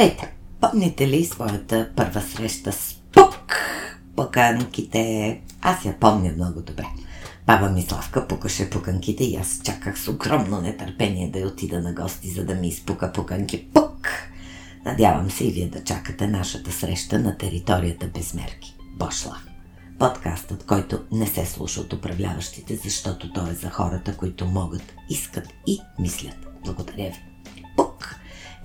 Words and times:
Здравейте! 0.00 0.32
Помните 0.60 1.08
ли 1.08 1.24
своята 1.24 1.90
първа 1.96 2.20
среща 2.20 2.72
с 2.72 3.00
Пук? 3.12 3.56
Пуканките. 4.16 5.40
Аз 5.62 5.84
я 5.84 6.00
помня 6.00 6.32
много 6.36 6.60
добре. 6.60 6.86
Баба 7.46 7.70
ми 7.70 7.82
Славка 7.82 8.28
пукаше 8.28 8.70
пуканките 8.70 9.24
и 9.24 9.36
аз 9.36 9.60
чаках 9.64 10.00
с 10.00 10.08
огромно 10.08 10.60
нетърпение 10.60 11.30
да 11.30 11.38
я 11.38 11.46
отида 11.46 11.80
на 11.80 11.92
гости, 11.92 12.30
за 12.30 12.44
да 12.44 12.54
ми 12.54 12.68
изпука 12.68 13.12
пуканки. 13.12 13.66
Пук! 13.74 14.08
Надявам 14.84 15.30
се 15.30 15.44
и 15.44 15.50
вие 15.50 15.68
да 15.68 15.84
чакате 15.84 16.26
нашата 16.26 16.72
среща 16.72 17.18
на 17.18 17.38
територията 17.38 18.06
без 18.14 18.34
мерки. 18.34 18.76
Бошлав. 18.98 19.46
Подкастът, 19.98 20.66
който 20.66 21.00
не 21.12 21.26
се 21.26 21.46
слуша 21.46 21.80
от 21.80 21.92
управляващите, 21.92 22.76
защото 22.76 23.32
той 23.32 23.50
е 23.50 23.54
за 23.54 23.70
хората, 23.70 24.16
които 24.16 24.46
могат, 24.46 24.94
искат 25.10 25.48
и 25.66 25.80
мислят. 25.98 26.36
Благодаря 26.64 27.10
ви. 27.10 27.29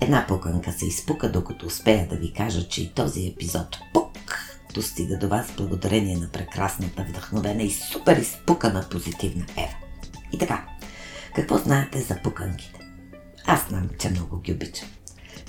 Една 0.00 0.26
пуканка 0.28 0.72
се 0.72 0.86
изпука, 0.86 1.32
докато 1.32 1.66
успея 1.66 2.08
да 2.08 2.16
ви 2.16 2.32
кажа, 2.32 2.68
че 2.68 2.82
и 2.82 2.92
този 2.92 3.26
епизод 3.26 3.78
пук 3.94 4.10
достига 4.74 5.18
до 5.18 5.28
вас 5.28 5.52
благодарение 5.56 6.16
на 6.16 6.28
прекрасната, 6.28 7.06
вдъхновена 7.08 7.62
и 7.62 7.70
супер 7.70 8.16
изпукана 8.16 8.86
позитивна 8.90 9.46
Ева. 9.56 9.76
И 10.32 10.38
така, 10.38 10.66
какво 11.34 11.58
знаете 11.58 12.00
за 12.00 12.16
пуканките? 12.22 12.80
Аз 13.46 13.68
знам, 13.68 13.88
че 13.98 14.10
много 14.10 14.40
ги 14.40 14.52
обичам. 14.52 14.88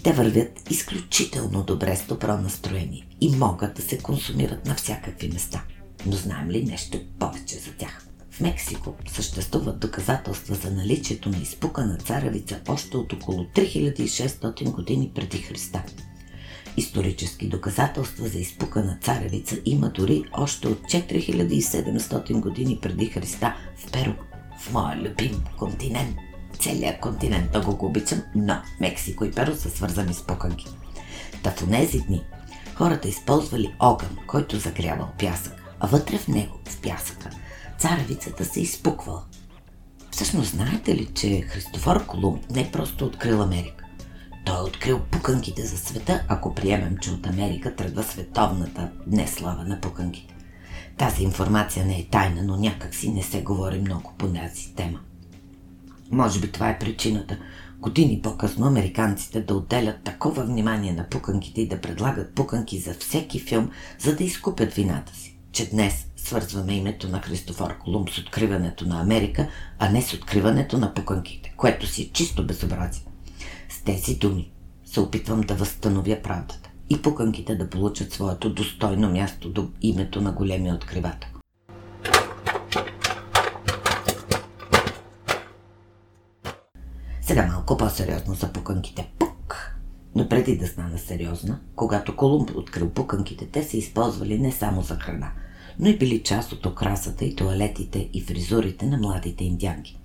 Те 0.03 0.13
вървят 0.13 0.71
изключително 0.71 1.63
добре 1.63 1.95
с 1.95 2.05
добро 2.05 2.37
настроение 2.37 3.07
и 3.21 3.35
могат 3.35 3.75
да 3.75 3.81
се 3.81 3.97
консумират 3.97 4.65
на 4.65 4.75
всякакви 4.75 5.29
места. 5.29 5.63
Но 6.05 6.11
знаем 6.11 6.49
ли 6.49 6.63
нещо 6.63 6.99
повече 7.19 7.55
за 7.55 7.71
тях? 7.71 8.06
В 8.37 8.41
Мексико 8.41 8.93
съществуват 9.07 9.79
доказателства 9.79 10.55
за 10.55 10.71
наличието 10.71 11.29
на 11.29 11.37
изпукана 11.37 11.97
царевица 11.97 12.59
още 12.67 12.97
от 12.97 13.13
около 13.13 13.43
3600 13.43 14.71
години 14.71 15.11
преди 15.15 15.37
Христа. 15.37 15.83
Исторически 16.77 17.49
доказателства 17.49 18.27
за 18.27 18.39
изпукана 18.39 18.97
царевица 19.01 19.57
има 19.65 19.89
дори 19.89 20.23
още 20.33 20.67
от 20.67 20.79
4700 20.79 22.39
години 22.39 22.79
преди 22.81 23.05
Христа 23.05 23.55
в 23.77 23.91
Перу, 23.91 24.13
в 24.59 24.73
моя 24.73 24.97
любим 24.97 25.43
континент. 25.59 26.15
Целият 26.59 26.99
континент 26.99 27.49
много 27.49 27.77
го 27.77 27.85
обичам, 27.85 28.21
но 28.35 28.61
Мексико 28.79 29.25
и 29.25 29.31
Перу 29.31 29.55
са 29.55 29.69
свързани 29.69 30.13
с 30.13 30.25
пуканки. 30.25 30.65
Та 31.43 31.51
в 31.51 31.69
тези 31.71 31.99
дни 31.99 32.23
хората 32.75 33.07
използвали 33.07 33.75
огън, 33.79 34.17
който 34.27 34.59
загрявал 34.59 35.09
пясък, 35.19 35.53
а 35.79 35.87
вътре 35.87 36.17
в 36.17 36.27
него, 36.27 36.59
в 36.65 36.81
пясъка, 36.81 37.29
царевицата 37.79 38.45
се 38.45 38.61
изпуквала. 38.61 39.23
Всъщност 40.11 40.49
знаете 40.49 40.95
ли, 40.95 41.05
че 41.13 41.41
Христофор 41.41 42.05
Колумб 42.05 42.49
не 42.51 42.71
просто 42.71 43.05
открил 43.05 43.41
Америка? 43.41 43.85
Той 44.45 44.59
е 44.59 44.61
открил 44.61 44.99
пуканките 45.11 45.65
за 45.65 45.77
света, 45.77 46.23
ако 46.27 46.55
приемем, 46.55 46.97
че 47.01 47.11
от 47.11 47.27
Америка 47.27 47.75
тръгва 47.75 48.03
световната 48.03 48.91
неслава 49.07 49.63
на 49.63 49.81
пуканките. 49.81 50.35
Тази 50.97 51.23
информация 51.23 51.85
не 51.85 51.99
е 51.99 52.07
тайна, 52.07 52.43
но 52.43 52.57
някак 52.57 52.95
си 52.95 53.11
не 53.11 53.23
се 53.23 53.41
говори 53.41 53.79
много 53.79 54.13
по 54.17 54.27
тази 54.27 54.75
тема. 54.75 54.99
Може 56.11 56.39
би 56.39 56.51
това 56.51 56.69
е 56.69 56.79
причината 56.79 57.37
години 57.79 58.21
по-късно 58.23 58.65
американците 58.65 59.41
да 59.41 59.55
отделят 59.55 60.03
такова 60.03 60.43
внимание 60.43 60.93
на 60.93 61.09
пуканките 61.09 61.61
и 61.61 61.67
да 61.67 61.81
предлагат 61.81 62.35
пуканки 62.35 62.79
за 62.79 62.93
всеки 62.93 63.39
филм, 63.39 63.71
за 63.99 64.15
да 64.15 64.23
изкупят 64.23 64.73
вината 64.73 65.15
си, 65.15 65.36
че 65.57 65.69
днес 65.69 66.07
свързваме 66.17 66.73
името 66.73 67.09
на 67.09 67.21
Христофор 67.21 67.77
Колумб 67.77 68.09
с 68.09 68.17
откриването 68.17 68.87
на 68.87 69.01
Америка, 69.01 69.47
а 69.79 69.89
не 69.89 70.01
с 70.01 70.13
откриването 70.13 70.77
на 70.77 70.93
пуканките, 70.93 71.53
което 71.57 71.87
си 71.87 72.01
е 72.01 72.09
чисто 72.09 72.47
безобразие. 72.47 73.05
С 73.69 73.81
тези 73.81 74.15
думи 74.15 74.51
се 74.85 74.99
опитвам 74.99 75.41
да 75.41 75.55
възстановя 75.55 76.17
правдата 76.23 76.69
и 76.89 77.01
пуканките 77.01 77.55
да 77.55 77.69
получат 77.69 78.13
своето 78.13 78.53
достойно 78.53 79.09
място 79.09 79.49
до 79.49 79.69
името 79.81 80.21
на 80.21 80.31
големия 80.31 80.75
откривател. 80.75 81.29
Сега 87.21 87.47
малко 87.47 87.77
по-сериозно 87.77 88.33
за 88.33 88.53
пуканките. 88.53 89.09
Пук! 89.19 89.73
Но 90.15 90.29
преди 90.29 90.57
да 90.57 90.67
стана 90.67 90.97
сериозна, 90.97 91.59
когато 91.75 92.15
Колумб 92.15 92.51
открил 92.55 92.89
пуканките, 92.89 93.47
те 93.47 93.63
се 93.63 93.77
използвали 93.77 94.39
не 94.39 94.51
само 94.51 94.81
за 94.81 94.95
храна, 94.95 95.31
но 95.79 95.89
и 95.89 95.97
били 95.97 96.23
част 96.23 96.51
от 96.51 96.65
окрасата 96.65 97.25
и 97.25 97.35
туалетите 97.35 98.09
и 98.13 98.21
фризурите 98.21 98.85
на 98.85 98.97
младите 98.97 99.43
индианки. 99.43 99.99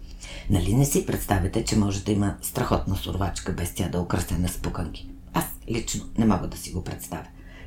Нали 0.51 0.75
не 0.75 0.85
си 0.85 1.07
представяте, 1.07 1.65
че 1.65 1.79
може 1.79 2.05
да 2.05 2.13
има 2.13 2.37
страхотна 2.43 2.97
сурвачка 2.97 3.53
без 3.53 3.75
тя 3.75 3.89
да 3.89 3.99
е 3.99 4.01
украсена 4.01 4.49
с 4.49 4.59
пуканки? 4.59 5.09
Аз 5.33 5.45
лично 5.71 6.05
не 6.19 6.25
мога 6.25 6.49
да 6.49 6.57
си 6.57 6.73
го 6.73 6.85
представя. 6.85 7.27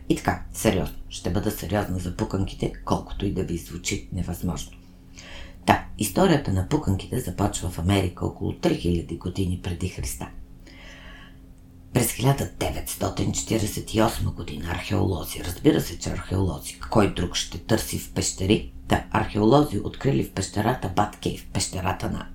И 0.10 0.16
така, 0.16 0.44
сериозно, 0.54 0.96
ще 1.10 1.30
бъда 1.30 1.52
сериозна 1.52 2.00
за 2.00 2.16
пуканките, 2.18 2.74
колкото 2.86 3.26
и 3.26 3.34
да 3.34 3.44
ви 3.44 3.58
звучи 3.58 4.10
невъзможно. 4.14 4.72
Да, 5.68 5.86
историята 5.98 6.54
на 6.54 6.70
пуканките 6.70 7.20
започва 7.20 7.70
в 7.70 7.80
Америка 7.80 8.26
около 8.26 8.52
3000 8.52 9.18
години 9.18 9.60
преди 9.64 9.90
Христа. 9.90 10.30
През 11.96 12.12
1948 12.12 14.34
година 14.34 14.72
археолози, 14.72 15.44
разбира 15.44 15.82
се, 15.82 16.00
че 16.00 16.10
археолози, 16.10 16.80
кой 16.80 17.14
друг 17.14 17.36
ще 17.36 17.58
търси 17.58 18.00
в 18.00 18.14
пещери, 18.14 18.72
да, 18.88 19.04
археолози 19.12 19.80
открили 19.80 20.24
в 20.24 20.32
пещерата 20.32 20.92
Баткейв, 20.96 21.48
пещерата 21.54 22.10
на 22.10 22.28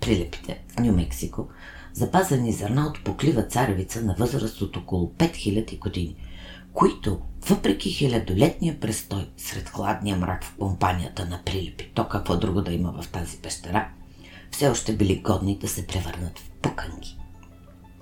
прилепите 0.00 0.62
в 0.68 0.80
Нью 0.80 0.92
Мексико, 0.92 1.48
запазени 1.92 2.52
зърна 2.52 2.86
от 2.86 3.04
поклива 3.04 3.42
царевица 3.42 4.02
на 4.02 4.14
възраст 4.18 4.60
от 4.60 4.76
около 4.76 5.12
5000 5.18 5.78
години, 5.78 6.16
които, 6.72 7.20
въпреки 7.48 7.90
хилядолетния 7.90 8.80
престой 8.80 9.28
сред 9.36 9.68
хладния 9.68 10.16
мрак 10.16 10.44
в 10.44 10.54
компанията 10.58 11.26
на 11.26 11.42
прилепи, 11.44 11.90
то 11.94 12.08
какво 12.08 12.36
друго 12.36 12.62
да 12.62 12.72
има 12.72 13.02
в 13.02 13.08
тази 13.08 13.36
пещера, 13.36 13.88
все 14.50 14.68
още 14.68 14.92
били 14.92 15.20
годни 15.20 15.58
да 15.58 15.68
се 15.68 15.86
превърнат 15.86 16.38
в 16.38 16.50
пуканки. 16.62 17.17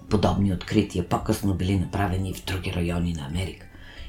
Подобни 0.08 0.52
открития 0.52 1.08
по-късно 1.08 1.54
били 1.54 1.78
направени 1.78 2.34
в 2.34 2.44
други 2.44 2.72
райони 2.72 3.12
на 3.12 3.26
Америка 3.26 3.66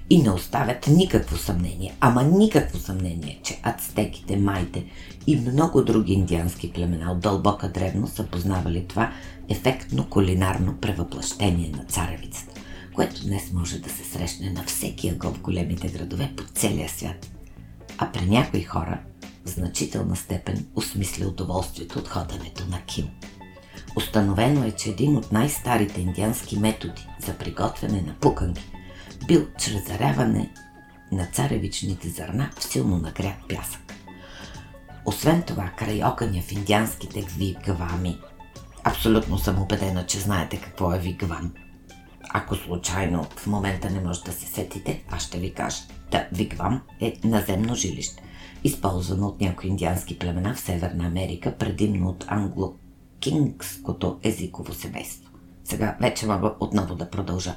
и 0.09 0.21
не 0.21 0.29
оставят 0.31 0.87
никакво 0.87 1.37
съмнение, 1.37 1.95
ама 1.99 2.23
никакво 2.23 2.79
съмнение, 2.79 3.39
че 3.43 3.59
ацтеките, 3.63 4.37
майте 4.37 4.85
и 5.27 5.35
много 5.35 5.83
други 5.83 6.13
индиански 6.13 6.73
племена 6.73 7.11
от 7.11 7.19
дълбока 7.19 7.71
древно 7.71 8.07
са 8.07 8.23
познавали 8.23 8.85
това 8.87 9.11
ефектно 9.49 10.09
кулинарно 10.09 10.77
превъплъщение 10.77 11.69
на 11.69 11.83
царевицата, 11.83 12.61
което 12.95 13.25
днес 13.25 13.51
може 13.53 13.79
да 13.79 13.89
се 13.89 14.03
срещне 14.03 14.49
на 14.49 14.63
всеки 14.63 15.09
ъгъл 15.09 15.33
в 15.33 15.41
големите 15.41 15.87
градове 15.87 16.33
по 16.37 16.43
целия 16.43 16.89
свят. 16.89 17.31
А 17.97 18.11
при 18.11 18.25
някои 18.25 18.63
хора 18.63 18.99
в 19.45 19.49
значителна 19.49 20.15
степен 20.15 20.65
осмисля 20.75 21.27
удоволствието 21.27 21.99
от 21.99 22.07
ходенето 22.07 22.67
на 22.69 22.81
кил. 22.81 23.05
Установено 23.97 24.65
е, 24.65 24.71
че 24.71 24.89
един 24.89 25.17
от 25.17 25.31
най-старите 25.31 26.01
индиански 26.01 26.59
методи 26.59 27.07
за 27.19 27.33
приготвяне 27.33 28.01
на 28.01 28.15
пуканки 28.19 28.71
бил 29.27 29.47
чрез 29.59 29.87
заряване 29.87 30.51
на 31.11 31.25
царевичните 31.25 32.09
зърна 32.09 32.49
в 32.57 32.63
силно 32.63 32.97
нагрят 32.97 33.35
пясък. 33.49 33.93
Освен 35.05 35.41
това, 35.41 35.71
край 35.77 36.03
огъня 36.03 36.41
в 36.41 36.51
индианските 36.51 37.21
вигвами, 37.21 38.17
абсолютно 38.83 39.37
съм 39.37 39.61
убедена, 39.61 40.05
че 40.05 40.19
знаете 40.19 40.61
какво 40.61 40.93
е 40.93 40.99
вигвам. 40.99 41.53
Ако 42.29 42.55
случайно 42.55 43.23
в 43.23 43.47
момента 43.47 43.89
не 43.89 44.01
може 44.01 44.23
да 44.23 44.31
се 44.31 44.45
сетите, 44.45 45.03
аз 45.11 45.23
ще 45.23 45.37
ви 45.37 45.53
кажа. 45.53 45.81
Да, 46.11 46.27
вигвам 46.31 46.81
е 47.01 47.13
наземно 47.23 47.75
жилище, 47.75 48.23
използвано 48.63 49.27
от 49.27 49.41
някои 49.41 49.69
индиански 49.69 50.19
племена 50.19 50.53
в 50.53 50.59
Северна 50.59 51.05
Америка, 51.07 51.57
предимно 51.57 52.09
от 52.09 52.25
англо-кингското 53.25 54.19
езиково 54.23 54.73
семейство. 54.73 55.31
Сега 55.63 55.97
вече 56.01 56.27
мога 56.27 56.53
отново 56.59 56.95
да 56.95 57.09
продължа. 57.09 57.55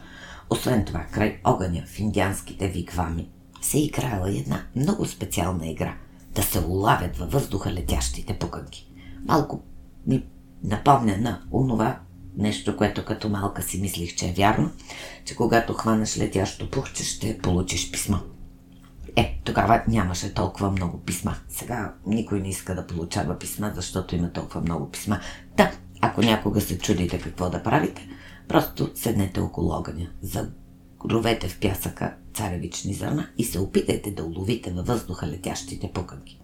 Освен 0.50 0.84
това, 0.84 1.00
край 1.00 1.40
огъня 1.44 1.82
в 1.86 1.98
индианските 1.98 2.68
вигвами 2.68 3.28
се 3.60 3.78
играла 3.78 4.30
една 4.30 4.66
много 4.76 5.06
специална 5.06 5.66
игра– 5.66 5.94
да 6.34 6.42
се 6.42 6.60
улавят 6.60 7.16
във 7.16 7.32
въздуха 7.32 7.72
летящите 7.72 8.38
пуканки. 8.38 8.88
Малко 9.24 9.62
ми 10.06 10.24
напомня 10.64 11.16
на 11.18 11.42
онова 11.52 12.00
нещо, 12.36 12.76
което 12.76 13.04
като 13.04 13.28
малка 13.28 13.62
си 13.62 13.80
мислих, 13.80 14.16
че 14.16 14.28
е 14.28 14.32
вярно, 14.32 14.70
че 15.24 15.36
когато 15.36 15.72
хванеш 15.72 16.18
летящо 16.18 16.70
пухче, 16.70 17.04
ще 17.04 17.38
получиш 17.38 17.90
писмо. 17.90 18.16
Е, 19.16 19.40
тогава 19.44 19.82
нямаше 19.88 20.34
толкова 20.34 20.70
много 20.70 20.98
писма. 20.98 21.34
Сега 21.48 21.94
никой 22.06 22.40
не 22.40 22.48
иска 22.48 22.74
да 22.74 22.86
получава 22.86 23.38
писма, 23.38 23.72
защото 23.74 24.16
има 24.16 24.32
толкова 24.32 24.60
много 24.60 24.90
писма. 24.90 25.20
Да, 25.56 25.70
ако 26.00 26.22
някога 26.22 26.60
се 26.60 26.78
чудите 26.78 27.18
какво 27.18 27.50
да 27.50 27.62
правите, 27.62 28.08
просто 28.48 28.90
седнете 28.94 29.40
около 29.40 29.70
огъня, 29.72 30.10
загровете 30.22 31.48
в 31.48 31.60
пясъка 31.60 32.14
царевични 32.34 32.94
зърна 32.94 33.28
и 33.38 33.44
се 33.44 33.58
опитайте 33.58 34.10
да 34.10 34.24
уловите 34.24 34.70
във 34.70 34.86
въздуха 34.86 35.26
летящите 35.26 35.90
пуканки. 35.92 36.40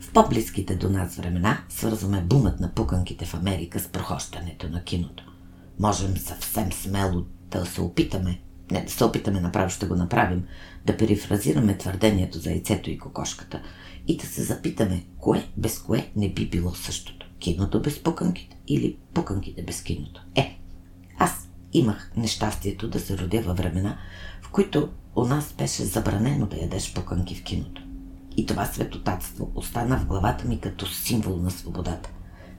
В 0.00 0.12
по-близките 0.12 0.76
до 0.76 0.90
нас 0.90 1.16
времена 1.16 1.58
свързваме 1.68 2.20
бумът 2.20 2.60
на 2.60 2.74
пуканките 2.74 3.24
в 3.24 3.34
Америка 3.34 3.80
с 3.80 3.88
прохощането 3.88 4.68
на 4.68 4.84
киното. 4.84 5.24
Можем 5.78 6.16
съвсем 6.16 6.72
смело 6.72 7.24
да 7.50 7.66
се 7.66 7.80
опитаме 7.80 8.40
не 8.70 8.84
да 8.84 8.90
се 8.90 9.04
опитаме 9.04 9.40
направо, 9.40 9.70
ще 9.70 9.86
го 9.86 9.96
направим, 9.96 10.44
да 10.86 10.96
перифразираме 10.96 11.78
твърдението 11.78 12.38
за 12.38 12.50
яйцето 12.50 12.90
и 12.90 12.98
кокошката 12.98 13.62
и 14.08 14.16
да 14.16 14.26
се 14.26 14.42
запитаме, 14.42 15.04
кое 15.18 15.48
без 15.56 15.78
кое 15.78 16.10
не 16.16 16.32
би 16.32 16.48
било 16.48 16.74
същото. 16.74 17.26
Киното 17.38 17.82
без 17.82 18.02
пуканките 18.02 18.56
или 18.68 18.98
пуканките 19.14 19.62
без 19.62 19.82
киното. 19.82 20.22
Е, 20.34 20.58
аз 21.18 21.48
имах 21.72 22.10
нещастието 22.16 22.88
да 22.88 23.00
се 23.00 23.18
родя 23.18 23.40
във 23.40 23.56
времена, 23.56 23.98
в 24.42 24.50
които 24.50 24.88
у 25.16 25.24
нас 25.24 25.54
беше 25.58 25.84
забранено 25.84 26.46
да 26.46 26.56
ядеш 26.56 26.94
пуканки 26.94 27.34
в 27.34 27.42
киното. 27.42 27.82
И 28.36 28.46
това 28.46 28.64
светотатство 28.64 29.52
остана 29.54 29.98
в 29.98 30.06
главата 30.06 30.48
ми 30.48 30.60
като 30.60 30.86
символ 30.86 31.36
на 31.36 31.50
свободата. 31.50 32.10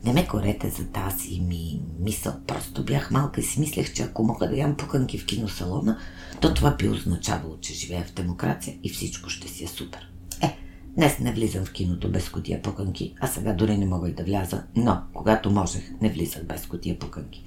Не 0.04 0.14
ме 0.14 0.28
корете 0.28 0.70
за 0.70 0.88
тази 0.88 1.40
ми 1.40 1.82
мисъл. 2.00 2.34
Просто 2.48 2.86
бях 2.86 3.12
малка 3.12 3.42
и 3.42 3.44
си 3.44 3.60
мислех, 3.60 3.94
че 3.94 4.04
ако 4.04 4.24
мога 4.24 4.50
да 4.50 4.58
ям 4.58 4.78
пуканки 4.78 5.18
в 5.18 5.26
киносалона, 5.26 6.00
то 6.42 6.54
това 6.54 6.76
би 6.76 6.90
означавало, 6.90 7.58
че 7.58 7.74
живея 7.74 8.06
в 8.06 8.14
демокрация 8.14 8.78
и 8.84 8.90
всичко 8.90 9.30
ще 9.30 9.48
си 9.48 9.64
е 9.64 9.68
супер. 9.68 10.12
Е, 10.42 10.58
днес 10.96 11.20
не 11.20 11.34
влизам 11.34 11.66
в 11.66 11.72
киното 11.72 12.12
без 12.12 12.30
котия 12.30 12.62
пуканки, 12.62 13.16
а 13.20 13.28
сега 13.28 13.54
дори 13.54 13.78
не 13.78 13.86
мога 13.86 14.10
и 14.10 14.14
да 14.14 14.24
вляза, 14.24 14.64
но 14.76 15.02
когато 15.14 15.52
можех, 15.52 15.84
не 16.02 16.10
влизах 16.10 16.44
без 16.44 16.66
котия 16.66 17.00
пуканки. 17.00 17.44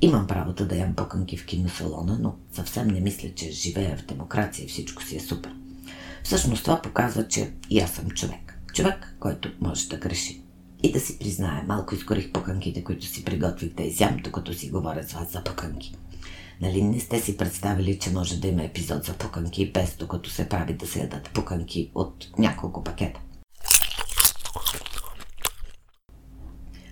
Имам 0.00 0.26
правото 0.26 0.66
да 0.66 0.76
ям 0.76 0.94
пуканки 0.94 1.36
в 1.36 1.46
киносалона, 1.46 2.18
но 2.20 2.34
съвсем 2.52 2.88
не 2.88 3.00
мисля, 3.00 3.28
че 3.34 3.50
живея 3.50 3.96
в 3.96 4.06
демокрация 4.06 4.64
и 4.64 4.68
всичко 4.68 5.02
си 5.02 5.16
е 5.16 5.20
супер. 5.20 5.54
Всъщност 6.24 6.64
това 6.64 6.82
показва, 6.82 7.28
че 7.28 7.52
и 7.70 7.80
аз 7.80 7.90
съм 7.90 8.10
човек. 8.10 8.58
Човек, 8.74 9.16
който 9.20 9.52
може 9.60 9.88
да 9.88 9.96
греши. 9.96 10.43
И 10.84 10.92
да 10.92 11.00
си 11.00 11.18
призная, 11.18 11.64
малко 11.68 11.94
изкорих 11.94 12.32
пуканките, 12.32 12.84
които 12.84 13.06
си 13.06 13.24
приготвих 13.24 13.74
да 13.74 13.82
изям, 13.82 14.16
докато 14.24 14.54
си 14.54 14.70
говоря 14.70 15.02
с 15.02 15.12
вас 15.12 15.32
за 15.32 15.44
пуканки. 15.44 15.96
Нали 16.60 16.82
не 16.82 17.00
сте 17.00 17.20
си 17.20 17.36
представили, 17.36 17.98
че 17.98 18.10
може 18.10 18.40
да 18.40 18.48
има 18.48 18.62
епизод 18.62 19.04
за 19.04 19.14
пуканки, 19.14 19.72
без 19.72 19.96
докато 19.96 20.30
се 20.30 20.48
прави 20.48 20.74
да 20.74 20.86
се 20.86 21.00
ядат 21.00 21.30
пуканки 21.34 21.90
от 21.94 22.26
няколко 22.38 22.84
пакета. 22.84 23.20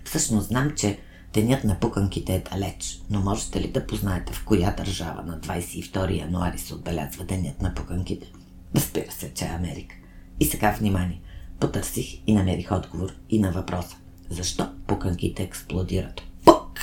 Всъщност 0.05 0.47
знам, 0.47 0.71
че 0.75 0.99
денят 1.33 1.63
на 1.63 1.79
пуканките 1.79 2.35
е 2.35 2.43
далеч, 2.51 3.01
но 3.09 3.21
можете 3.21 3.61
ли 3.61 3.71
да 3.71 3.87
познаете 3.87 4.33
в 4.33 4.45
коя 4.45 4.71
държава 4.71 5.23
на 5.23 5.39
22 5.39 6.19
януари 6.19 6.57
се 6.57 6.75
отбелязва 6.75 7.25
денят 7.25 7.61
на 7.61 7.73
пуканките? 7.73 8.31
Разбира 8.75 9.11
се, 9.11 9.33
че 9.33 9.45
е 9.45 9.55
Америка. 9.55 9.95
И 10.39 10.45
сега 10.45 10.71
внимание. 10.71 11.21
Потърсих 11.59 12.21
и 12.27 12.33
намерих 12.33 12.71
отговор 12.71 13.09
и 13.29 13.39
на 13.39 13.51
въпроса. 13.51 13.95
Защо 14.29 14.69
пуканките 14.87 15.43
експлодират? 15.43 16.21
Пук! 16.45 16.79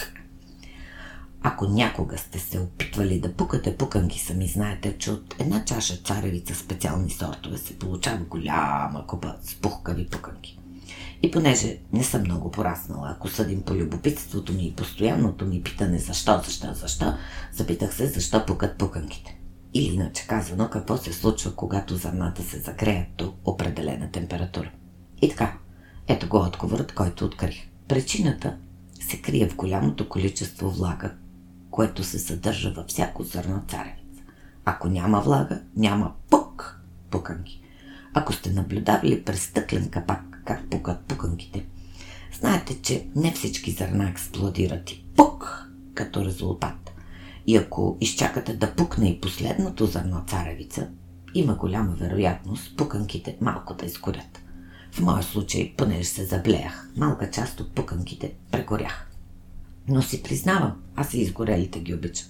Ако 1.43 1.67
някога 1.67 2.19
сте 2.19 2.39
се 2.39 2.59
опитвали 2.59 3.21
да 3.21 3.33
пукате 3.33 3.77
пуканки 3.77 4.21
сами, 4.21 4.49
знаете, 4.49 4.99
че 4.99 5.11
от 5.11 5.35
една 5.39 5.65
чаша 5.65 5.97
царевица 5.97 6.55
специални 6.55 7.11
сортове 7.11 7.59
се 7.59 7.79
получава 7.79 8.19
голяма 8.25 9.07
купа 9.07 9.35
с 9.43 9.55
пухкави 9.55 10.07
пуканки. 10.07 10.59
И 11.23 11.31
понеже 11.31 11.79
не 11.93 12.05
съм 12.05 12.23
много 12.23 12.51
пораснала, 12.51 13.15
ако 13.17 13.29
съдим 13.29 13.63
по 13.63 13.75
любопитството 13.75 14.53
ми 14.53 14.67
и 14.67 14.73
постоянното 14.73 15.45
ми 15.47 15.63
питане 15.63 15.99
защо, 15.99 16.41
защо, 16.45 16.75
защо, 16.75 17.15
запитах 17.53 17.95
се 17.95 18.07
защо 18.07 18.47
пукат 18.47 18.79
пуканките. 18.79 19.40
Или 19.75 19.95
иначе 19.95 20.27
казано, 20.27 20.69
какво 20.71 20.97
се 20.97 21.13
случва, 21.13 21.57
когато 21.57 21.97
зърната 21.97 22.43
се 22.43 22.59
загреят 22.59 23.09
до 23.19 23.35
определена 23.45 24.11
температура. 24.11 24.71
И 25.23 25.29
така, 25.29 25.59
ето 26.09 26.29
го 26.29 26.39
отговорът, 26.39 26.93
който 26.95 27.25
открих. 27.25 27.69
Причината 27.89 28.57
се 29.01 29.23
крие 29.23 29.49
в 29.49 29.57
голямото 29.57 30.09
количество 30.09 30.71
влага, 30.71 31.15
което 31.71 32.05
се 32.05 32.19
съдържа 32.19 32.73
във 32.73 32.87
всяко 32.87 33.25
зърно 33.25 33.63
царевица. 33.69 34.23
Ако 34.65 34.89
няма 34.89 35.21
влага, 35.21 35.63
няма 35.77 36.13
пук 36.31 36.81
пуканки. 37.11 37.63
Ако 38.15 38.33
сте 38.33 38.51
наблюдавали 38.53 39.25
през 39.25 39.43
стъклен 39.43 39.91
капак 39.91 40.43
как 40.45 40.71
пукат 40.71 41.01
пуканките, 41.01 41.67
знаете, 42.41 42.83
че 42.83 43.07
не 43.17 43.33
всички 43.33 43.71
зърна 43.71 44.09
експлодират 44.11 44.91
и 44.91 45.05
пук 45.17 45.69
като 45.95 46.25
резултат. 46.25 46.80
И 47.51 47.57
ако 47.57 47.97
изчакате 48.01 48.57
да 48.57 48.75
пукне 48.75 49.09
и 49.09 49.21
последното 49.21 49.87
зърно 49.87 50.25
царевица, 50.27 50.89
има 51.35 51.55
голяма 51.55 51.93
вероятност 51.93 52.77
пуканките 52.77 53.37
малко 53.41 53.75
да 53.75 53.87
изгорят. 53.87 54.43
В 54.93 55.01
моя 55.01 55.23
случай, 55.23 55.75
понеже 55.77 56.05
се 56.05 56.25
заблеях, 56.25 56.91
малка 56.97 57.31
част 57.31 57.61
от 57.61 57.75
пуканките 57.75 58.35
прегорях. 58.51 59.11
Но 59.89 60.03
си 60.03 60.23
признавам, 60.23 60.83
аз 60.97 61.15
и 61.15 61.21
изгорелите 61.21 61.81
ги 61.81 61.95
обичам. 61.95 62.29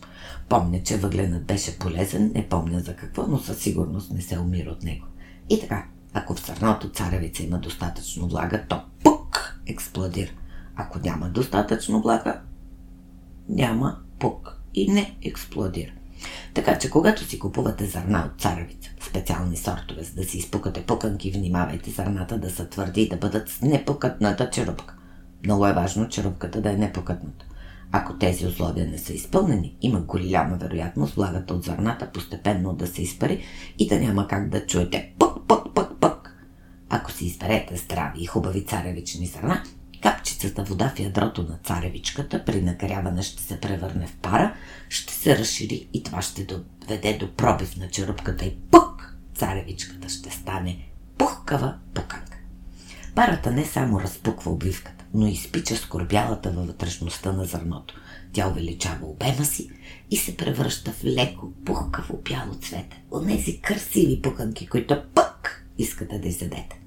Помня, 0.49 0.83
че 0.83 0.97
въгленът 0.97 1.47
беше 1.47 1.79
полезен, 1.79 2.33
не 2.35 2.49
помня 2.49 2.81
за 2.81 2.97
какво, 2.97 3.27
но 3.27 3.39
със 3.39 3.59
сигурност 3.59 4.11
не 4.11 4.21
се 4.23 4.39
умира 4.39 4.71
от 4.71 4.83
него. 4.83 5.07
И 5.51 5.61
така, 5.61 5.87
ако 6.13 6.35
в 6.35 6.41
сърното 6.41 6.91
царевица 6.91 7.43
има 7.43 7.59
достатъчно 7.59 8.29
влага, 8.29 8.65
то 8.69 8.83
пук 9.05 9.61
експлодира. 9.67 10.31
Ако 10.77 10.99
няма 10.99 11.29
достатъчно 11.29 12.03
влага, 12.03 12.41
няма 13.49 13.99
пук 14.19 14.60
и 14.75 14.93
не 14.93 15.17
експлодира. 15.23 15.91
Така 16.55 16.79
че, 16.79 16.91
когато 16.91 17.25
си 17.25 17.39
купувате 17.39 17.87
зърна 17.87 18.31
от 18.33 18.41
царевица, 18.41 18.91
специални 19.01 19.57
сортове, 19.57 20.03
за 20.03 20.15
да 20.15 20.25
си 20.25 20.39
изпукате 20.39 20.83
пуканки, 20.83 21.31
внимавайте 21.31 21.91
зърната 21.91 22.39
да 22.39 22.51
са 22.51 22.69
твърди 22.69 23.03
и 23.03 23.09
да 23.09 23.17
бъдат 23.17 23.49
с 23.49 23.63
непокътната 23.63 24.51
черупка. 24.51 24.95
Много 25.45 25.67
е 25.67 25.73
важно 25.73 26.09
черупката 26.09 26.61
да 26.61 26.71
е 26.71 26.77
непокътната. 26.77 27.47
Ако 27.93 28.19
тези 28.19 28.47
условия 28.47 28.89
не 28.89 28.99
са 28.99 29.13
изпълнени, 29.13 29.77
има 29.81 30.01
голяма 30.01 30.57
вероятност 30.57 31.15
влагата 31.15 31.55
от 31.55 31.65
зърната 31.65 32.11
постепенно 32.13 32.73
да 32.73 32.87
се 32.87 33.03
изпари 33.03 33.45
и 33.79 33.89
да 33.89 34.01
няма 34.01 34.29
как 34.29 34.49
да 34.49 34.67
чуете 34.67 35.13
пък, 35.19 35.37
пък, 35.49 35.75
пък, 35.75 35.91
пък. 36.01 36.47
Ако 36.89 37.13
си 37.13 37.27
изберете 37.27 37.77
здрави 37.77 38.23
и 38.23 38.27
хубави 38.27 38.65
царевични 38.65 39.27
зърна, 39.27 39.63
Капчицата 40.41 40.65
вода 40.65 40.93
в 40.97 41.01
ядрото 41.01 41.43
на 41.43 41.59
царевичката 41.65 42.45
при 42.45 42.63
нагряване 42.63 43.23
ще 43.23 43.43
се 43.43 43.61
превърне 43.61 44.07
в 44.07 44.17
пара, 44.17 44.55
ще 44.89 45.13
се 45.13 45.39
разшири 45.39 45.89
и 45.93 46.03
това 46.03 46.23
ще 46.23 46.45
доведе 46.45 47.19
до 47.19 47.35
пробив 47.35 47.77
на 47.77 47.89
черупката 47.89 48.45
и 48.45 48.57
пук! 48.71 49.15
Царевичката 49.35 50.09
ще 50.09 50.31
стане 50.31 50.89
пухкава 51.19 51.75
пуканка. 51.95 52.39
Парата 53.15 53.51
не 53.51 53.65
само 53.65 54.01
разпуква 54.01 54.53
обвивката, 54.53 55.05
но 55.15 55.27
и 55.27 55.33
изпича 55.33 55.77
скорбялата 55.77 56.51
във 56.51 56.67
вътрешността 56.67 57.33
на 57.33 57.45
зърното. 57.45 57.95
Тя 58.33 58.49
увеличава 58.49 59.07
обема 59.07 59.45
си 59.45 59.71
и 60.11 60.17
се 60.17 60.37
превръща 60.37 60.93
в 60.93 61.05
леко, 61.05 61.53
пухкаво 61.65 62.21
бяло 62.25 62.55
цвете. 62.55 63.03
Онези 63.13 63.61
красиви 63.61 64.23
пуканки, 64.23 64.67
които 64.67 65.03
пък 65.15 65.67
искате 65.79 66.19
да 66.19 66.29
изядете 66.29 66.80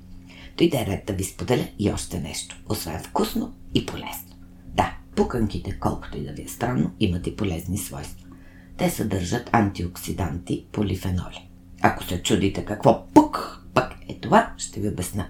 дойде 0.58 0.86
ред 0.86 1.04
да 1.08 1.14
ви 1.14 1.24
споделя 1.24 1.68
и 1.80 1.92
още 1.92 2.20
нещо, 2.20 2.58
освен 2.70 3.00
вкусно 3.04 3.54
и 3.74 3.86
полезно. 3.86 4.36
Да, 4.66 4.98
пуканките, 5.16 5.80
колкото 5.80 6.18
и 6.18 6.24
да 6.24 6.32
ви 6.32 6.42
е 6.42 6.48
странно, 6.48 6.92
имат 7.00 7.28
и 7.28 7.36
полезни 7.36 7.78
свойства. 7.78 8.28
Те 8.78 8.90
съдържат 8.90 9.50
антиоксиданти, 9.52 10.66
полифеноли. 10.72 11.50
Ако 11.82 12.04
се 12.04 12.24
чудите 12.24 12.66
какво 12.66 13.08
пук 13.14 13.64
пък 13.74 13.96
е 14.10 14.20
това, 14.20 14.54
ще 14.58 14.80
ви 14.80 14.90
обясна. 14.90 15.28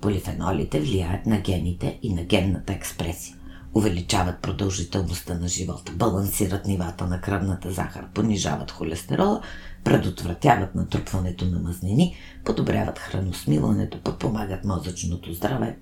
Полифенолите 0.00 0.80
влияят 0.80 1.26
на 1.26 1.40
гените 1.40 1.98
и 2.02 2.14
на 2.14 2.22
генната 2.22 2.72
експресия. 2.72 3.35
Увеличават 3.76 4.38
продължителността 4.42 5.34
на 5.34 5.48
живота, 5.48 5.92
балансират 5.92 6.66
нивата 6.66 7.06
на 7.06 7.20
кръвната 7.20 7.72
захар, 7.72 8.08
понижават 8.14 8.70
холестерола, 8.70 9.40
предотвратяват 9.84 10.74
натрупването 10.74 11.44
на 11.44 11.58
мазнини, 11.58 12.16
подобряват 12.44 12.98
храносмилането, 12.98 14.02
подпомагат 14.02 14.64
мозъчното 14.64 15.32
здраве. 15.32 15.76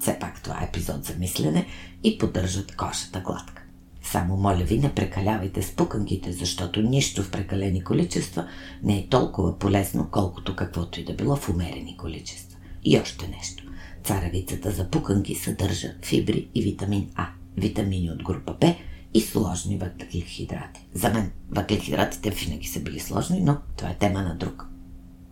Все 0.00 0.18
пак 0.18 0.42
това 0.42 0.60
е 0.60 0.64
епизод 0.64 1.04
за 1.04 1.14
мислене 1.14 1.66
и 2.02 2.18
поддържат 2.18 2.76
кошата 2.76 3.20
гладка. 3.20 3.62
Само 4.02 4.36
моля 4.36 4.64
ви, 4.64 4.78
не 4.78 4.94
прекалявайте 4.94 5.62
с 5.62 5.76
пуканките, 5.76 6.32
защото 6.32 6.82
нищо 6.82 7.22
в 7.22 7.30
прекалени 7.30 7.84
количества 7.84 8.48
не 8.82 8.98
е 8.98 9.08
толкова 9.08 9.58
полезно, 9.58 10.08
колкото 10.10 10.56
каквото 10.56 11.00
и 11.00 11.04
да 11.04 11.14
било 11.14 11.36
в 11.36 11.48
умерени 11.48 11.96
количества. 11.96 12.58
И 12.84 12.98
още 12.98 13.28
нещо. 13.28 13.63
Царевицата 14.04 14.70
за 14.70 14.90
пуканки 14.90 15.34
съдържа 15.34 15.94
фибри 16.02 16.48
и 16.54 16.62
витамин 16.62 17.10
А, 17.14 17.28
витамини 17.56 18.10
от 18.10 18.22
група 18.22 18.54
Б 18.60 18.74
и 19.14 19.20
сложни 19.20 19.78
въглехидрати. 19.78 20.86
За 20.94 21.10
мен 21.10 21.30
въглехидратите 21.50 22.30
винаги 22.30 22.66
са 22.66 22.80
били 22.80 23.00
сложни, 23.00 23.40
но 23.40 23.58
това 23.76 23.90
е 23.90 23.98
тема 23.98 24.22
на 24.22 24.34
друг 24.36 24.66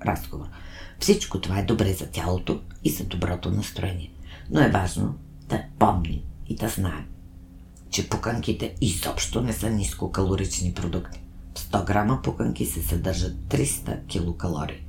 разговор. 0.06 0.46
Всичко 1.00 1.40
това 1.40 1.58
е 1.58 1.64
добре 1.64 1.92
за 1.92 2.06
тялото 2.06 2.60
и 2.84 2.90
за 2.90 3.04
доброто 3.04 3.50
настроение. 3.50 4.12
Но 4.50 4.60
е 4.60 4.70
важно 4.70 5.14
да 5.48 5.62
помним 5.78 6.20
и 6.48 6.54
да 6.54 6.68
знаем, 6.68 7.04
че 7.90 8.08
пуканките 8.08 8.74
изобщо 8.80 9.42
не 9.42 9.52
са 9.52 9.70
нискокалорични 9.70 10.74
продукти. 10.74 11.20
В 11.54 11.58
100 11.58 11.84
грама 11.84 12.20
пуканки 12.24 12.66
се 12.66 12.82
съдържат 12.82 13.36
300 13.48 14.06
килокалории. 14.06 14.84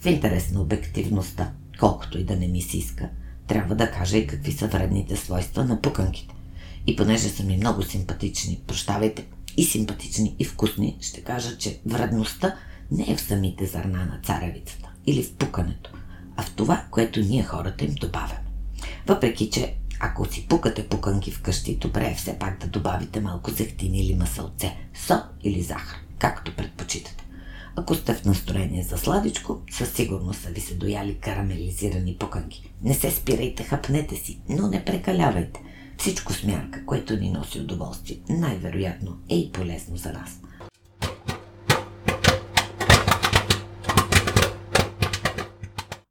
В 0.00 0.06
интерес 0.06 0.50
на 0.50 0.60
обективността, 0.60 1.52
колкото 1.80 2.18
и 2.18 2.24
да 2.24 2.36
не 2.36 2.48
ми 2.48 2.62
се 2.62 2.78
иска, 2.78 3.10
трябва 3.52 3.74
да 3.74 3.90
кажа 3.90 4.18
и 4.18 4.26
какви 4.26 4.52
са 4.52 4.66
вредните 4.66 5.16
свойства 5.16 5.64
на 5.64 5.80
пуканките. 5.80 6.34
И 6.86 6.96
понеже 6.96 7.28
са 7.28 7.42
ми 7.42 7.56
много 7.56 7.82
симпатични, 7.82 8.60
прощавайте, 8.66 9.26
и 9.56 9.64
симпатични, 9.64 10.36
и 10.38 10.44
вкусни, 10.44 10.98
ще 11.00 11.20
кажа, 11.20 11.58
че 11.58 11.80
вредността 11.86 12.56
не 12.90 13.06
е 13.08 13.16
в 13.16 13.20
самите 13.20 13.66
зърна 13.66 13.98
на 13.98 14.20
царевицата 14.24 14.90
или 15.06 15.22
в 15.22 15.34
пукането, 15.34 15.90
а 16.36 16.42
в 16.42 16.54
това, 16.54 16.84
което 16.90 17.20
ние 17.20 17.42
хората 17.42 17.84
им 17.84 17.94
добавяме. 17.94 18.44
Въпреки, 19.06 19.50
че 19.50 19.74
ако 20.00 20.32
си 20.32 20.46
пукате 20.48 20.88
пуканки 20.88 21.30
вкъщи, 21.30 21.76
добре 21.76 22.06
е 22.06 22.14
все 22.14 22.38
пак 22.38 22.58
да 22.60 22.66
добавите 22.66 23.20
малко 23.20 23.50
зехтин 23.50 23.94
или 23.94 24.14
масълце, 24.14 24.76
сол 25.06 25.20
или 25.42 25.62
захар, 25.62 25.98
както 26.18 26.56
предпочитате. 26.56 27.21
Ако 27.76 27.94
сте 27.94 28.14
в 28.14 28.24
настроение 28.24 28.82
за 28.82 28.98
сладичко, 28.98 29.60
със 29.70 29.92
сигурност 29.92 30.40
са 30.40 30.50
ви 30.50 30.60
се 30.60 30.74
дояли 30.74 31.18
карамелизирани 31.18 32.16
пуканки. 32.16 32.74
Не 32.82 32.94
се 32.94 33.10
спирайте, 33.10 33.62
хапнете 33.62 34.16
си, 34.16 34.40
но 34.48 34.68
не 34.68 34.84
прекалявайте. 34.84 35.62
Всичко 35.98 36.32
с 36.32 36.44
мярка, 36.44 36.86
което 36.86 37.16
ни 37.16 37.30
носи 37.30 37.60
удоволствие, 37.60 38.20
най-вероятно 38.28 39.18
е 39.30 39.36
и 39.36 39.52
полезно 39.52 39.96
за 39.96 40.12
нас. 40.12 40.40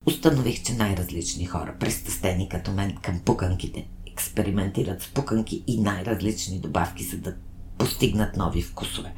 Установих, 0.05 0.63
че 0.63 0.73
най-различни 0.73 1.45
хора, 1.45 1.75
престъстени 1.79 2.49
като 2.49 2.71
мен 2.71 2.95
към 3.01 3.19
пуканките, 3.25 3.87
експериментират 4.07 5.01
с 5.01 5.07
пуканки 5.07 5.63
и 5.67 5.81
най-различни 5.81 6.59
добавки, 6.59 7.03
за 7.03 7.17
да 7.17 7.35
постигнат 7.77 8.37
нови 8.37 8.61
вкусове. 8.61 9.13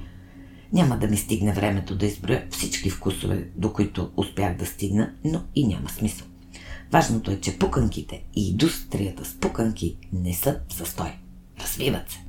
Няма 0.74 0.98
да 0.98 1.08
ми 1.08 1.18
стигне 1.18 1.54
времето 1.54 1.96
да 1.96 2.06
изброя 2.06 2.48
всички 2.50 2.90
вкусове, 2.90 3.48
до 3.56 3.74
които 3.74 4.12
успях 4.18 4.58
да 4.58 4.66
стигна, 4.66 5.14
но 5.26 5.44
и 5.56 5.68
няма 5.68 5.90
смисъл. 5.90 6.28
Важното 6.92 7.32
е, 7.32 7.40
че 7.40 7.60
пуканките 7.60 8.24
и 8.36 8.50
индустрията 8.50 9.26
с 9.26 9.34
пуканки 9.40 9.98
не 10.14 10.34
са 10.34 10.60
в 10.70 10.78
застой. 10.78 11.12
Развиват 11.62 12.12
се. 12.12 12.20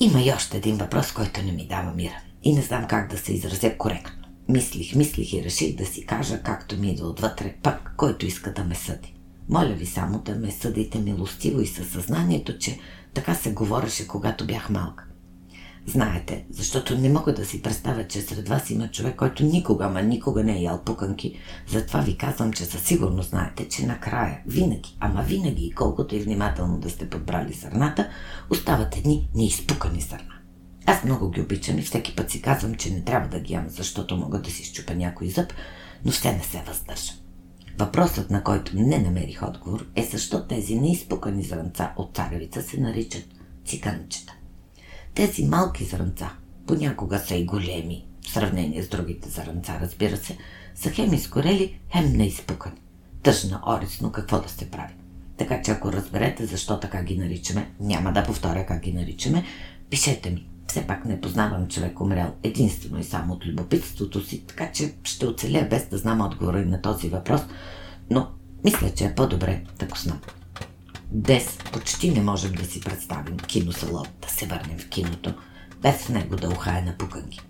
Има 0.00 0.22
и 0.22 0.32
още 0.32 0.56
един 0.56 0.76
въпрос, 0.76 1.12
който 1.12 1.42
не 1.42 1.52
ми 1.52 1.66
дава 1.66 1.94
мира. 1.94 2.16
И 2.42 2.54
не 2.54 2.62
знам 2.62 2.86
как 2.88 3.10
да 3.10 3.18
се 3.18 3.32
изразя 3.32 3.78
коректно. 3.78 4.24
Мислих, 4.48 4.94
мислих 4.94 5.32
и 5.32 5.44
реших 5.44 5.76
да 5.76 5.86
си 5.86 6.06
кажа, 6.06 6.42
както 6.42 6.76
ми 6.76 6.90
идва 6.90 7.08
отвътре, 7.08 7.56
пък 7.62 7.94
който 7.96 8.26
иска 8.26 8.52
да 8.52 8.64
ме 8.64 8.74
съди. 8.74 9.14
Моля 9.48 9.72
ви 9.72 9.86
само 9.86 10.18
да 10.18 10.34
ме 10.34 10.50
съдите 10.50 10.98
милостиво 10.98 11.60
и 11.60 11.66
със 11.66 11.88
съзнанието, 11.88 12.58
че 12.58 12.78
така 13.14 13.34
се 13.34 13.52
говореше, 13.52 14.06
когато 14.06 14.46
бях 14.46 14.70
малка. 14.70 15.09
Знаете, 15.86 16.44
защото 16.50 16.98
не 16.98 17.08
мога 17.08 17.34
да 17.34 17.44
си 17.44 17.62
представя, 17.62 18.08
че 18.08 18.20
сред 18.20 18.48
вас 18.48 18.70
има 18.70 18.88
човек, 18.88 19.16
който 19.16 19.44
никога, 19.44 19.88
ма 19.88 20.02
никога 20.02 20.44
не 20.44 20.58
е 20.58 20.62
ял 20.62 20.82
пуканки. 20.84 21.38
Затова 21.68 22.00
ви 22.00 22.16
казвам, 22.16 22.52
че 22.52 22.64
със 22.64 22.82
сигурност 22.82 23.30
знаете, 23.30 23.68
че 23.68 23.86
накрая, 23.86 24.40
винаги, 24.46 24.96
ама 25.00 25.22
винаги, 25.22 25.72
колкото 25.76 26.16
и 26.16 26.20
внимателно 26.20 26.78
да 26.78 26.90
сте 26.90 27.10
подбрали 27.10 27.54
сърната, 27.54 28.08
остават 28.50 28.96
едни 28.96 29.28
неизпукани 29.34 30.00
сърна. 30.00 30.34
Аз 30.86 31.04
много 31.04 31.30
ги 31.30 31.40
обичам 31.40 31.78
и 31.78 31.82
всеки 31.82 32.16
път 32.16 32.30
си 32.30 32.42
казвам, 32.42 32.74
че 32.74 32.90
не 32.90 33.04
трябва 33.04 33.28
да 33.28 33.40
ги 33.40 33.52
ям, 33.52 33.64
защото 33.68 34.16
мога 34.16 34.38
да 34.38 34.50
си 34.50 34.64
щупя 34.64 34.94
някой 34.94 35.28
зъб, 35.28 35.52
но 36.04 36.12
все 36.12 36.32
не 36.32 36.42
се 36.42 36.62
въздържам. 36.66 37.16
Въпросът, 37.78 38.30
на 38.30 38.42
който 38.42 38.76
не 38.76 38.98
намерих 38.98 39.42
отговор, 39.42 39.86
е 39.96 40.02
защо 40.02 40.46
тези 40.46 40.74
неизпукани 40.74 41.42
зранца 41.42 41.92
от 41.96 42.16
царевица 42.16 42.62
се 42.62 42.80
наричат 42.80 43.24
циканчета. 43.64 44.32
Тези 45.14 45.44
малки 45.44 45.84
зранца, 45.84 46.30
понякога 46.66 47.18
са 47.18 47.34
и 47.34 47.44
големи, 47.44 48.06
в 48.22 48.30
сравнение 48.30 48.82
с 48.82 48.88
другите 48.88 49.28
зранца, 49.28 49.78
разбира 49.80 50.16
се, 50.16 50.36
са 50.74 50.90
хем 50.90 51.14
изгорели, 51.14 51.80
хем 51.92 52.12
неизпукани. 52.12 52.80
Тъжна, 53.22 53.60
орисно, 53.66 54.12
какво 54.12 54.40
да 54.40 54.48
се 54.48 54.70
прави. 54.70 54.94
Така 55.36 55.62
че 55.62 55.70
ако 55.70 55.92
разберете 55.92 56.46
защо 56.46 56.80
така 56.80 57.02
ги 57.02 57.18
наричаме, 57.18 57.70
няма 57.80 58.12
да 58.12 58.24
повторя 58.24 58.66
как 58.66 58.82
ги 58.82 58.92
наричаме, 58.92 59.44
пишете 59.90 60.30
ми. 60.30 60.46
Все 60.68 60.86
пак 60.86 61.04
не 61.04 61.20
познавам 61.20 61.68
човек 61.68 62.00
умрял 62.00 62.34
единствено 62.42 63.00
и 63.00 63.04
само 63.04 63.34
от 63.34 63.46
любопитството 63.46 64.24
си, 64.24 64.40
така 64.46 64.72
че 64.72 64.94
ще 65.04 65.26
оцеля 65.26 65.66
без 65.70 65.88
да 65.88 65.98
знам 65.98 66.20
отговора 66.20 66.60
и 66.60 66.64
на 66.64 66.82
този 66.82 67.08
въпрос, 67.08 67.40
но 68.10 68.28
мисля, 68.64 68.90
че 68.94 69.04
е 69.04 69.14
по-добре 69.14 69.62
да 69.78 69.86
го 69.86 69.96
знам. 69.96 70.20
Днес 71.12 71.58
почти 71.72 72.10
не 72.10 72.22
можем 72.22 72.52
да 72.52 72.64
си 72.64 72.80
представим 72.80 73.36
киносалон, 73.36 74.06
да 74.22 74.28
се 74.28 74.46
върнем 74.46 74.78
в 74.78 74.88
киното, 74.88 75.34
без 75.82 75.96
в 75.96 76.08
него 76.08 76.36
да 76.36 76.48
ухае 76.48 76.82
на 76.82 76.98
пуканки. 76.98 77.40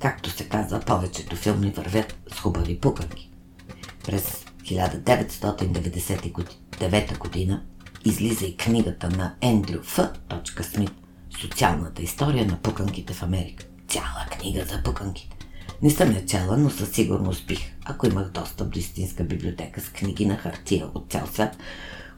Както 0.00 0.30
се 0.30 0.48
казва, 0.48 0.80
повечето 0.80 1.36
филми 1.36 1.70
вървят 1.70 2.16
с 2.34 2.38
хубави 2.38 2.80
пуканки. 2.80 3.30
През 4.04 4.44
1999 4.62 7.18
година 7.18 7.62
излиза 8.04 8.46
и 8.46 8.56
книгата 8.56 9.10
на 9.10 9.34
Ендрю 9.40 9.80
Ф. 9.80 9.98
Смит 10.62 10.92
Социалната 11.40 12.02
история 12.02 12.46
на 12.46 12.56
пуканките 12.56 13.14
в 13.14 13.22
Америка. 13.22 13.64
Цяла 13.88 14.26
книга 14.30 14.64
за 14.64 14.82
пуканките. 14.82 15.36
Не 15.82 15.90
съм 15.90 16.12
я 16.12 16.26
чела, 16.26 16.56
но 16.56 16.70
със 16.70 16.90
сигурност 16.90 17.46
бих, 17.46 17.72
ако 17.84 18.06
имах 18.06 18.30
достъп 18.30 18.70
до 18.70 18.78
истинска 18.78 19.24
библиотека 19.24 19.80
с 19.80 19.88
книги 19.88 20.26
на 20.26 20.36
хартия 20.36 20.86
от 20.94 21.12
цял 21.12 21.26
свят, 21.26 21.56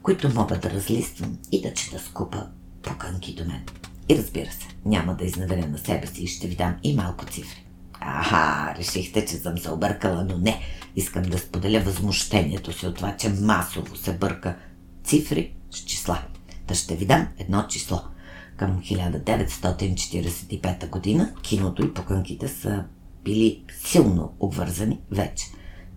които 0.09 0.35
мога 0.35 0.59
да 0.59 0.71
разлиствам 0.71 1.38
и 1.53 1.62
да 1.62 1.75
чета 1.75 1.99
скупа 1.99 2.47
пуканки 2.83 3.35
до 3.35 3.45
мен. 3.45 3.62
И 4.09 4.19
разбира 4.19 4.53
се, 4.53 4.69
няма 4.85 5.15
да 5.15 5.25
изневеря 5.25 5.69
на 5.69 5.79
себе 5.79 6.07
си 6.07 6.23
и 6.23 6.27
ще 6.27 6.47
ви 6.47 6.57
дам 6.57 6.77
и 6.83 6.95
малко 6.95 7.25
цифри. 7.25 7.65
Аха, 8.00 8.75
решихте, 8.79 9.27
че 9.27 9.37
съм 9.37 9.59
се 9.59 9.71
объркала, 9.71 10.25
но 10.25 10.38
не. 10.38 10.61
Искам 10.97 11.23
да 11.23 11.38
споделя 11.38 11.81
възмущението 11.81 12.73
си 12.73 12.87
от 12.87 12.97
това, 12.97 13.17
че 13.17 13.29
масово 13.29 13.97
се 13.97 14.12
бърка 14.12 14.57
цифри 15.05 15.55
с 15.71 15.79
числа. 15.79 16.23
Та 16.67 16.75
ще 16.75 16.97
ви 16.97 17.07
дам 17.07 17.29
едно 17.38 17.67
число– 17.69 18.00
към 18.57 18.81
1945 18.81 20.88
година 20.88 21.35
киното 21.43 21.85
и 21.85 21.95
покънките 21.95 22.49
са 22.49 22.85
били 23.25 23.65
силно 23.85 24.37
обвързани 24.41 25.00
вече. 25.11 25.47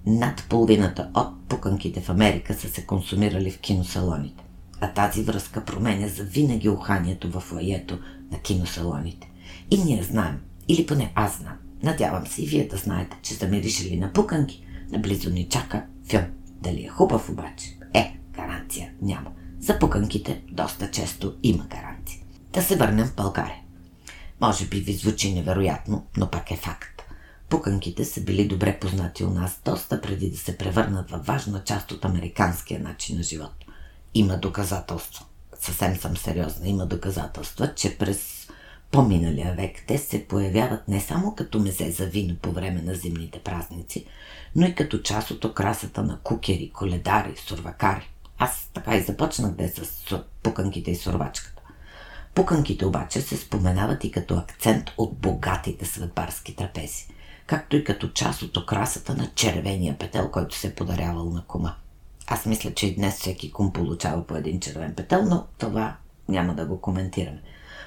Над 0.06 0.46
половината 0.50 1.10
от 1.14 1.48
покънките 1.48 2.02
в 2.02 2.10
Америка 2.10 2.54
са 2.54 2.70
се 2.70 2.86
консумирали 2.86 3.52
в 3.52 3.60
киносалоните. 3.60 4.44
А 4.82 4.94
тази 4.94 5.24
връзка 5.24 5.66
променя 5.66 6.08
за 6.08 6.24
винаги 6.24 6.70
уханието 6.70 7.32
в 7.32 7.52
лаето 7.52 8.00
на 8.32 8.40
киносалоните. 8.40 9.32
И 9.72 9.78
ние 9.78 10.04
знаем, 10.04 10.40
или 10.68 10.86
поне 10.86 11.12
аз 11.16 11.38
знам, 11.38 11.58
надявам 11.84 12.28
се 12.28 12.44
и 12.44 12.48
вие 12.48 12.68
да 12.68 12.78
знаете, 12.78 13.18
че 13.22 13.34
замиришали 13.34 14.00
на 14.00 14.14
пуканки, 14.14 14.66
наблизо 14.92 15.30
ни 15.30 15.50
чака 15.50 15.86
филм. 16.10 16.26
Дали 16.48 16.86
е 16.86 16.90
хубав 16.90 17.30
обаче? 17.30 17.78
Е, 17.94 18.18
гаранция 18.32 18.92
няма. 19.02 19.32
За 19.60 19.80
пуканките 19.80 20.42
доста 20.52 20.92
често 20.92 21.36
има 21.44 21.64
гаранция. 21.70 22.20
Да 22.54 22.62
се 22.62 22.76
върнем 22.76 23.06
в 23.06 23.16
България. 23.16 23.62
Може 24.42 24.66
би 24.66 24.80
ви 24.80 24.94
звучи 24.94 25.34
невероятно, 25.34 26.06
но 26.18 26.30
пак 26.30 26.52
е 26.52 26.56
факт. 26.56 27.01
Пуканките 27.52 28.06
са 28.06 28.22
били 28.22 28.48
добре 28.48 28.80
познати 28.80 29.24
у 29.24 29.30
нас 29.30 29.62
доста 29.66 30.02
преди 30.02 30.30
да 30.30 30.38
се 30.38 30.58
превърнат 30.58 31.12
във 31.12 31.26
важна 31.26 31.64
част 31.64 31.92
от 31.92 32.06
американския 32.06 32.80
начин 32.80 33.18
на 33.18 33.24
живот. 33.24 33.54
Има 34.14 34.38
доказателства. 34.38 35.26
Съвсем 35.60 35.96
съм 35.96 36.18
сериозна. 36.18 36.68
Има 36.68 36.86
доказателства, 36.86 37.76
че 37.76 37.98
през 37.98 38.48
по-миналия 38.92 39.54
век 39.58 39.84
те 39.88 39.98
се 39.98 40.28
появяват 40.28 40.88
не 40.88 41.02
само 41.02 41.36
като 41.36 41.60
мезе 41.60 41.92
за 41.92 42.06
вино 42.06 42.36
по 42.42 42.52
време 42.52 42.82
на 42.82 42.94
зимните 42.96 43.40
празници, 43.40 44.06
но 44.56 44.68
и 44.68 44.76
като 44.76 45.02
част 45.02 45.32
от 45.32 45.46
окрасата 45.46 46.04
на 46.04 46.20
кукери, 46.20 46.72
коледари, 46.74 47.34
сурвакари. 47.38 48.12
Аз 48.38 48.70
така 48.74 48.96
и 48.96 49.02
започнах 49.02 49.52
да 49.52 49.64
е 49.64 49.70
с 49.70 50.24
пуканките 50.44 50.92
и 50.92 50.96
сурвачката. 50.96 51.62
Пуканките 52.36 52.86
обаче 52.86 53.22
се 53.22 53.38
споменават 53.38 54.04
и 54.04 54.12
като 54.12 54.38
акцент 54.38 54.90
от 54.98 55.18
богатите 55.18 55.86
сватбарски 55.86 56.56
трапези, 56.56 57.08
както 57.52 57.76
и 57.76 57.84
като 57.84 58.08
част 58.08 58.42
от 58.42 58.58
окрасата 58.58 59.16
на 59.16 59.32
червения 59.36 59.98
петел, 59.98 60.32
който 60.32 60.56
се 60.56 60.68
е 60.68 60.76
подарявал 60.76 61.30
на 61.30 61.44
кума. 61.48 61.76
Аз 62.28 62.46
мисля, 62.46 62.74
че 62.74 62.88
и 62.88 62.96
днес 62.96 63.20
всеки 63.20 63.52
кум 63.52 63.74
получава 63.74 64.28
по 64.28 64.36
един 64.36 64.60
червен 64.60 64.96
петел, 64.96 65.26
но 65.26 65.46
това 65.58 65.98
няма 66.28 66.56
да 66.56 66.66
го 66.66 66.82
коментираме. 66.82 67.42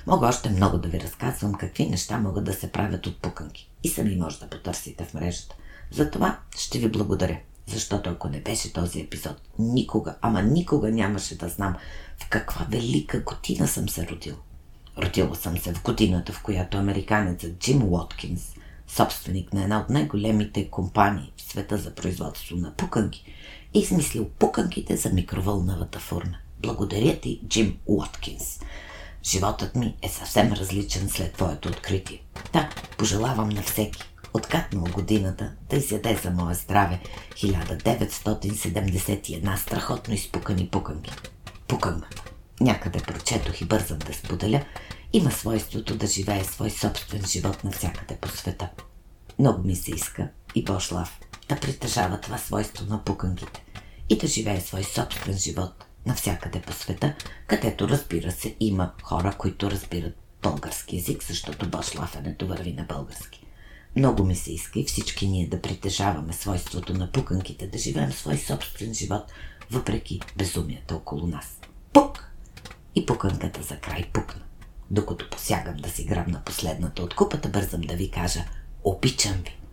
Мога 0.06 0.26
още 0.26 0.50
много 0.50 0.78
да 0.78 0.88
ви 0.88 1.00
разказвам 1.00 1.54
какви 1.54 1.86
неща 1.86 2.18
могат 2.18 2.44
да 2.44 2.52
се 2.52 2.72
правят 2.72 3.06
от 3.06 3.22
пуканки. 3.22 3.70
И 3.82 3.88
сами 3.88 4.16
може 4.16 4.38
да 4.38 4.46
потърсите 4.46 5.04
в 5.04 5.14
мрежата. 5.14 5.56
Затова 5.90 6.38
ще 6.58 6.78
ви 6.78 6.88
благодаря, 6.88 7.38
защото 7.66 8.10
ако 8.10 8.28
не 8.28 8.40
беше 8.40 8.72
този 8.72 9.00
епизод, 9.00 9.36
никога, 9.58 10.14
ама 10.20 10.42
никога 10.42 10.90
нямаше 10.90 11.38
да 11.38 11.48
знам 11.48 11.76
в 12.18 12.28
каква 12.28 12.66
велика 12.70 13.20
година 13.20 13.68
съм 13.68 13.88
се 13.88 14.08
родил. 14.08 14.36
Родила 14.98 15.34
съм 15.34 15.58
се 15.58 15.74
в 15.74 15.82
годината, 15.82 16.32
в 16.32 16.42
която 16.42 16.78
американецът 16.78 17.58
Джим 17.58 17.92
Уоткинс, 17.92 18.54
собственик 18.88 19.52
на 19.52 19.62
една 19.62 19.80
от 19.80 19.90
най-големите 19.90 20.70
компании 20.70 21.32
в 21.36 21.42
света 21.42 21.76
за 21.76 21.94
производство 21.94 22.56
на 22.56 22.76
пуканки, 22.76 23.24
е 23.74 23.78
измислил 23.78 24.28
пуканките 24.28 24.96
за 24.96 25.10
микровълновата 25.10 25.98
фурна. 25.98 26.38
Благодаря 26.62 27.20
ти, 27.20 27.40
Джим 27.48 27.78
Уоткинс. 27.86 28.60
Животът 29.24 29.74
ми 29.74 29.96
е 30.02 30.08
съвсем 30.08 30.52
различен 30.52 31.08
след 31.08 31.32
твоето 31.32 31.68
откритие. 31.68 32.22
Да, 32.52 32.70
пожелавам 32.98 33.48
на 33.48 33.62
всеки, 33.62 34.02
откатнал 34.34 34.84
годината, 34.84 35.52
да 35.70 35.76
изяде 35.76 36.20
за 36.22 36.30
мое 36.30 36.54
здраве 36.54 37.00
1971 37.34 39.56
страхотно 39.56 40.14
изпукани 40.14 40.68
пуканки. 40.68 41.12
Пукам. 41.68 42.02
Някъде 42.60 42.98
прочетох 42.98 43.60
и 43.60 43.64
бързам 43.64 43.98
да 43.98 44.14
споделя. 44.14 44.64
Има 45.14 45.30
свойството 45.30 45.96
да 45.96 46.06
живее 46.06 46.44
свой 46.44 46.70
собствен 46.70 47.26
живот 47.26 47.64
навсякъде 47.64 48.16
по 48.16 48.28
света. 48.28 48.70
Много 49.38 49.66
ми 49.66 49.76
се 49.76 49.90
иска 49.90 50.28
и 50.54 50.64
Бошлав 50.64 51.20
да 51.48 51.60
притежава 51.60 52.20
това 52.20 52.38
свойство 52.38 52.86
на 52.86 53.04
пуканките 53.04 53.64
и 54.08 54.18
да 54.18 54.26
живее 54.26 54.60
свой 54.60 54.84
собствен 54.84 55.38
живот 55.38 55.84
навсякъде 56.06 56.60
по 56.60 56.72
света, 56.72 57.14
където 57.46 57.88
разбира 57.88 58.32
се 58.32 58.56
има 58.60 58.92
хора, 59.02 59.34
които 59.38 59.70
разбират 59.70 60.16
български 60.42 60.96
язик, 60.96 61.24
защото 61.24 61.68
Бошлафенето 61.68 62.46
върви 62.46 62.72
на 62.72 62.84
български. 62.84 63.46
Много 63.96 64.24
ми 64.24 64.36
се 64.36 64.52
иска 64.52 64.80
и 64.80 64.84
всички 64.84 65.28
ние 65.28 65.48
да 65.48 65.62
притежаваме 65.62 66.32
свойството 66.32 66.94
на 66.94 67.12
пуканките, 67.12 67.66
да 67.66 67.78
живеем 67.78 68.12
свой 68.12 68.36
собствен 68.36 68.94
живот, 68.94 69.32
въпреки 69.70 70.20
безумията 70.36 70.94
около 70.94 71.26
нас. 71.26 71.58
Пук! 71.92 72.30
И 72.94 73.06
пуканката 73.06 73.62
за 73.62 73.76
край 73.76 74.10
пукна. 74.12 74.44
Докато 74.90 75.30
посягам 75.30 75.76
да 75.76 75.88
си 75.88 76.04
грабна 76.04 76.42
последната 76.44 77.02
от 77.02 77.14
купата, 77.14 77.48
бързам 77.48 77.80
да 77.80 77.94
ви 77.94 78.10
кажа 78.10 78.44
«Обичам 78.84 79.32
ви!» 79.32 79.63